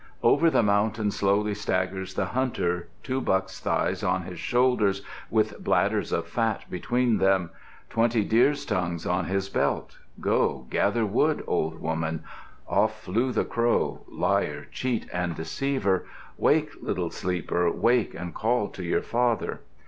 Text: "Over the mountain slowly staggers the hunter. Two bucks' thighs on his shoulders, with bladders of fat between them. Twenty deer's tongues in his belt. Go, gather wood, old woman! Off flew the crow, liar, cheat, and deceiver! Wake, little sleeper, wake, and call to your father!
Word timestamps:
"Over 0.23 0.49
the 0.49 0.63
mountain 0.63 1.11
slowly 1.11 1.53
staggers 1.53 2.15
the 2.15 2.25
hunter. 2.25 2.87
Two 3.03 3.21
bucks' 3.21 3.59
thighs 3.59 4.01
on 4.03 4.23
his 4.23 4.39
shoulders, 4.39 5.03
with 5.29 5.63
bladders 5.63 6.11
of 6.11 6.25
fat 6.25 6.63
between 6.71 7.19
them. 7.19 7.51
Twenty 7.87 8.23
deer's 8.23 8.65
tongues 8.65 9.05
in 9.05 9.25
his 9.25 9.47
belt. 9.47 9.99
Go, 10.19 10.65
gather 10.71 11.05
wood, 11.05 11.43
old 11.45 11.79
woman! 11.79 12.23
Off 12.67 12.99
flew 12.99 13.31
the 13.31 13.45
crow, 13.45 14.01
liar, 14.11 14.65
cheat, 14.71 15.05
and 15.13 15.35
deceiver! 15.35 16.07
Wake, 16.35 16.71
little 16.81 17.11
sleeper, 17.11 17.71
wake, 17.71 18.15
and 18.15 18.33
call 18.33 18.69
to 18.69 18.83
your 18.83 19.03
father! 19.03 19.61